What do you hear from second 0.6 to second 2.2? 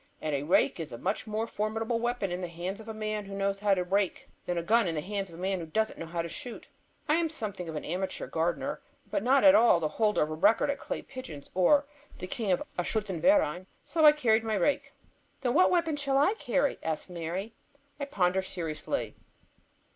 is a much more formidable